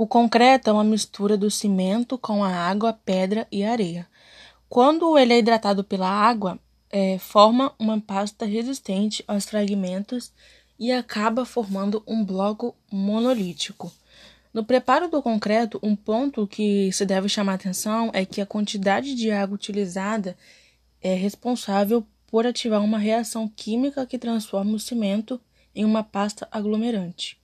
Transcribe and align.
O 0.00 0.06
concreto 0.06 0.70
é 0.70 0.72
uma 0.72 0.84
mistura 0.84 1.36
do 1.36 1.50
cimento 1.50 2.16
com 2.16 2.44
a 2.44 2.54
água, 2.54 2.92
pedra 2.92 3.48
e 3.50 3.64
areia. 3.64 4.06
Quando 4.68 5.18
ele 5.18 5.32
é 5.32 5.38
hidratado 5.40 5.82
pela 5.82 6.08
água, 6.08 6.56
é, 6.88 7.18
forma 7.18 7.74
uma 7.80 8.00
pasta 8.00 8.46
resistente 8.46 9.24
aos 9.26 9.46
fragmentos 9.46 10.32
e 10.78 10.92
acaba 10.92 11.44
formando 11.44 12.00
um 12.06 12.24
bloco 12.24 12.76
monolítico. 12.92 13.90
No 14.54 14.64
preparo 14.64 15.08
do 15.08 15.20
concreto, 15.20 15.80
um 15.82 15.96
ponto 15.96 16.46
que 16.46 16.92
se 16.92 17.04
deve 17.04 17.28
chamar 17.28 17.54
atenção 17.54 18.08
é 18.14 18.24
que 18.24 18.40
a 18.40 18.46
quantidade 18.46 19.16
de 19.16 19.32
água 19.32 19.56
utilizada 19.56 20.36
é 21.02 21.12
responsável 21.12 22.06
por 22.28 22.46
ativar 22.46 22.84
uma 22.84 22.98
reação 23.00 23.48
química 23.48 24.06
que 24.06 24.16
transforma 24.16 24.76
o 24.76 24.78
cimento 24.78 25.40
em 25.74 25.84
uma 25.84 26.04
pasta 26.04 26.46
aglomerante. 26.52 27.36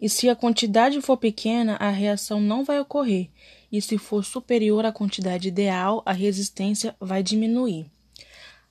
E 0.00 0.08
se 0.08 0.28
a 0.28 0.36
quantidade 0.36 1.00
for 1.00 1.16
pequena, 1.16 1.76
a 1.76 1.90
reação 1.90 2.40
não 2.40 2.64
vai 2.64 2.78
ocorrer, 2.78 3.28
e 3.72 3.80
se 3.80 3.96
for 3.96 4.24
superior 4.24 4.84
à 4.84 4.92
quantidade 4.92 5.48
ideal, 5.48 6.02
a 6.04 6.12
resistência 6.12 6.94
vai 7.00 7.22
diminuir. 7.22 7.86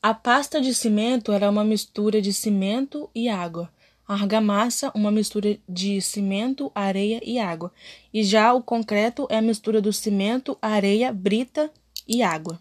A 0.00 0.14
pasta 0.14 0.60
de 0.60 0.72
cimento 0.72 1.32
era 1.32 1.50
uma 1.50 1.64
mistura 1.64 2.22
de 2.22 2.32
cimento 2.32 3.10
e 3.12 3.28
água. 3.28 3.68
A 4.06 4.14
argamassa, 4.14 4.92
uma 4.94 5.10
mistura 5.10 5.58
de 5.68 6.00
cimento, 6.00 6.70
areia 6.72 7.20
e 7.24 7.38
água. 7.38 7.72
E 8.14 8.22
já 8.22 8.54
o 8.54 8.62
concreto 8.62 9.26
é 9.28 9.38
a 9.38 9.42
mistura 9.42 9.82
do 9.82 9.92
cimento, 9.92 10.56
areia, 10.62 11.12
brita 11.12 11.68
e 12.06 12.22
água. 12.22 12.60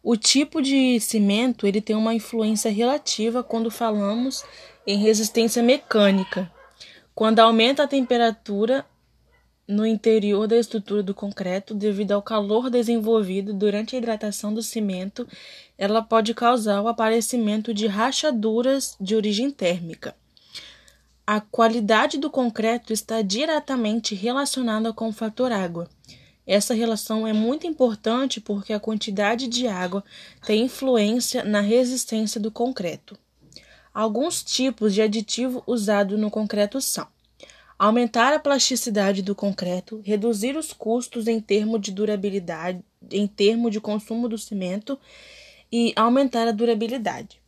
O 0.00 0.16
tipo 0.16 0.62
de 0.62 1.00
cimento 1.00 1.66
ele 1.66 1.80
tem 1.80 1.96
uma 1.96 2.14
influência 2.14 2.70
relativa 2.70 3.42
quando 3.42 3.70
falamos 3.70 4.44
em 4.86 4.98
resistência 4.98 5.62
mecânica. 5.62 6.50
Quando 7.14 7.38
aumenta 7.38 7.84
a 7.84 7.88
temperatura 7.88 8.84
no 9.68 9.86
interior 9.86 10.48
da 10.48 10.56
estrutura 10.56 11.00
do 11.00 11.14
concreto, 11.14 11.72
devido 11.72 12.10
ao 12.10 12.20
calor 12.20 12.68
desenvolvido 12.68 13.54
durante 13.54 13.94
a 13.94 13.98
hidratação 13.98 14.52
do 14.52 14.62
cimento, 14.62 15.26
ela 15.78 16.02
pode 16.02 16.34
causar 16.34 16.82
o 16.82 16.88
aparecimento 16.88 17.72
de 17.72 17.86
rachaduras 17.86 18.96
de 19.00 19.14
origem 19.14 19.48
térmica. 19.48 20.16
A 21.24 21.40
qualidade 21.40 22.18
do 22.18 22.28
concreto 22.28 22.92
está 22.92 23.22
diretamente 23.22 24.14
relacionada 24.16 24.92
com 24.92 25.08
o 25.08 25.12
fator 25.12 25.52
água. 25.52 25.88
Essa 26.44 26.74
relação 26.74 27.26
é 27.26 27.32
muito 27.32 27.64
importante 27.64 28.40
porque 28.40 28.72
a 28.72 28.80
quantidade 28.80 29.46
de 29.46 29.68
água 29.68 30.04
tem 30.44 30.64
influência 30.64 31.44
na 31.44 31.60
resistência 31.60 32.40
do 32.40 32.50
concreto. 32.50 33.16
Alguns 33.94 34.42
tipos 34.42 34.92
de 34.92 35.00
aditivo 35.00 35.62
usado 35.68 36.18
no 36.18 36.28
concreto 36.28 36.80
são 36.80 37.06
aumentar 37.78 38.32
a 38.32 38.40
plasticidade 38.40 39.22
do 39.22 39.34
concreto, 39.36 40.00
reduzir 40.04 40.56
os 40.56 40.72
custos 40.72 41.28
em 41.28 41.40
termos 41.40 41.80
de 41.80 41.92
durabilidade, 41.92 42.80
em 43.10 43.26
termos 43.26 43.70
de 43.70 43.80
consumo 43.80 44.28
do 44.28 44.36
cimento 44.36 44.98
e 45.70 45.92
aumentar 45.94 46.48
a 46.48 46.52
durabilidade. 46.52 47.40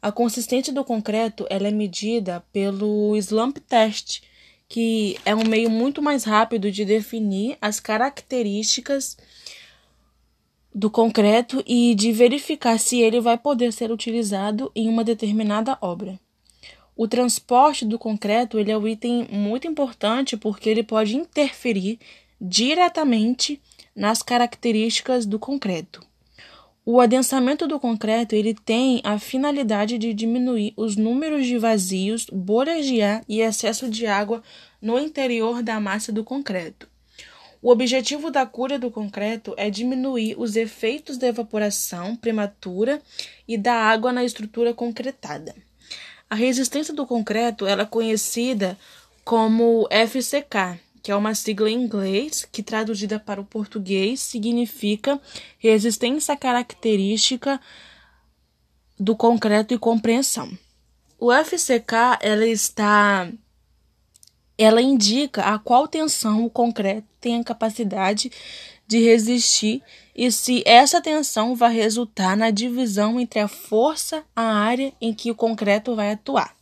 A 0.00 0.10
consistência 0.10 0.72
do 0.72 0.84
concreto 0.84 1.46
ela 1.48 1.68
é 1.68 1.70
medida 1.70 2.44
pelo 2.52 3.16
slump 3.16 3.58
test, 3.60 4.22
que 4.68 5.18
é 5.24 5.34
um 5.34 5.44
meio 5.44 5.70
muito 5.70 6.02
mais 6.02 6.24
rápido 6.24 6.70
de 6.70 6.84
definir 6.84 7.56
as 7.60 7.78
características 7.78 9.16
do 10.74 10.90
concreto 10.90 11.62
e 11.66 11.94
de 11.94 12.12
verificar 12.12 12.78
se 12.78 13.00
ele 13.00 13.20
vai 13.20 13.36
poder 13.36 13.72
ser 13.72 13.90
utilizado 13.90 14.70
em 14.74 14.88
uma 14.88 15.04
determinada 15.04 15.76
obra. 15.80 16.18
O 16.96 17.08
transporte 17.08 17.84
do 17.84 17.98
concreto 17.98 18.58
ele 18.58 18.70
é 18.70 18.76
um 18.76 18.86
item 18.86 19.26
muito 19.30 19.66
importante 19.66 20.36
porque 20.36 20.68
ele 20.68 20.82
pode 20.82 21.16
interferir 21.16 21.98
diretamente 22.40 23.60
nas 23.94 24.22
características 24.22 25.26
do 25.26 25.38
concreto. 25.38 26.04
O 26.84 27.00
adensamento 27.00 27.68
do 27.68 27.78
concreto 27.78 28.34
ele 28.34 28.54
tem 28.54 29.00
a 29.04 29.18
finalidade 29.18 29.96
de 29.98 30.12
diminuir 30.12 30.72
os 30.76 30.96
números 30.96 31.46
de 31.46 31.56
vazios, 31.56 32.26
bolhas 32.32 32.84
de 32.84 33.00
ar 33.00 33.22
e 33.28 33.40
excesso 33.40 33.88
de 33.88 34.06
água 34.06 34.42
no 34.80 34.98
interior 34.98 35.62
da 35.62 35.78
massa 35.78 36.10
do 36.10 36.24
concreto. 36.24 36.91
O 37.62 37.70
objetivo 37.70 38.28
da 38.28 38.44
cura 38.44 38.76
do 38.76 38.90
concreto 38.90 39.54
é 39.56 39.70
diminuir 39.70 40.34
os 40.36 40.56
efeitos 40.56 41.16
da 41.16 41.28
evaporação 41.28 42.16
prematura 42.16 43.00
e 43.46 43.56
da 43.56 43.72
água 43.72 44.12
na 44.12 44.24
estrutura 44.24 44.74
concretada. 44.74 45.54
A 46.28 46.34
resistência 46.34 46.92
do 46.92 47.06
concreto 47.06 47.64
é 47.64 47.84
conhecida 47.84 48.76
como 49.24 49.86
FCK, 49.90 50.80
que 51.00 51.12
é 51.12 51.14
uma 51.14 51.36
sigla 51.36 51.70
em 51.70 51.84
inglês 51.84 52.44
que 52.50 52.64
traduzida 52.64 53.20
para 53.20 53.40
o 53.40 53.44
português 53.44 54.20
significa 54.20 55.20
resistência 55.58 56.36
característica 56.36 57.60
do 58.98 59.14
concreto 59.14 59.72
e 59.72 59.78
compreensão. 59.78 60.50
O 61.16 61.32
FCK 61.32 62.18
ela 62.20 62.46
está 62.46 63.30
ela 64.62 64.82
indica 64.82 65.42
a 65.42 65.58
qual 65.58 65.88
tensão 65.88 66.44
o 66.44 66.50
concreto 66.50 67.06
tem 67.20 67.40
a 67.40 67.44
capacidade 67.44 68.30
de 68.86 68.98
resistir 68.98 69.82
e 70.14 70.30
se 70.30 70.62
essa 70.66 71.00
tensão 71.00 71.54
vai 71.54 71.72
resultar 71.72 72.36
na 72.36 72.50
divisão 72.50 73.18
entre 73.18 73.40
a 73.40 73.48
força 73.48 74.24
a 74.36 74.42
área 74.42 74.92
em 75.00 75.14
que 75.14 75.30
o 75.30 75.34
concreto 75.34 75.94
vai 75.94 76.12
atuar. 76.12 76.54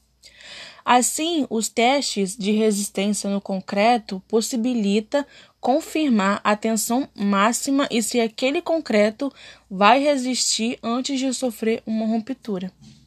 Assim, 0.85 1.47
os 1.51 1.69
testes 1.69 2.37
de 2.37 2.53
resistência 2.53 3.29
no 3.29 3.41
concreto 3.41 4.23
possibilita 4.27 5.27
confirmar 5.61 6.41
a 6.43 6.57
tensão 6.57 7.09
máxima 7.15 7.87
e 7.91 8.03
se 8.03 8.19
aquele 8.19 8.63
concreto 8.63 9.33
vai 9.71 10.01
resistir 10.01 10.79
antes 10.83 11.19
de 11.19 11.33
sofrer 11.35 11.83
uma 11.87 12.07
ruptura. 12.07 12.73